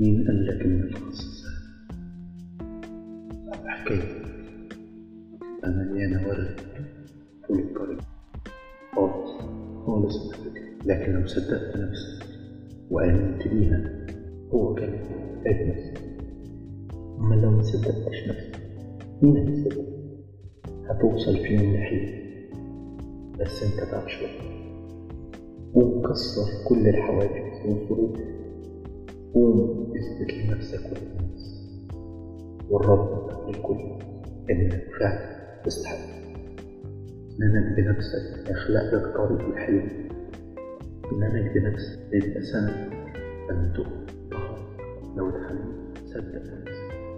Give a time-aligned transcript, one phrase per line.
[0.00, 1.60] قصة سهلة
[3.66, 4.22] حكاية
[5.64, 6.60] أنا مليانة ورد
[7.48, 8.00] طول الطريق
[8.94, 9.30] خالص.
[9.86, 10.32] خالص.
[10.86, 12.26] لكن لو صدقت نفسك
[12.90, 14.06] وآمنت بيها
[14.54, 14.92] هو كان
[15.46, 16.00] ابنك
[17.20, 18.60] أما لو ما صدقتش نفسك
[19.22, 19.84] مين هيصدق
[20.90, 22.20] هتوصل في يوم لحلم
[23.40, 24.40] بس انت بقى شوية.
[25.74, 28.18] قوم كسر كل الحواجز والظروف.
[29.34, 31.60] قوم اثبت لنفسك وللناس
[32.70, 33.78] والرب للكل
[34.50, 35.96] انك فعلا تستحق.
[37.42, 40.08] انك بنفسك يخلق لك طريق الحلم
[41.12, 42.90] انك بنفسك يبقى سند
[43.50, 44.14] أن ظهرك
[45.16, 46.34] لو اتحملت صدق.
[46.34, 47.09] نفسك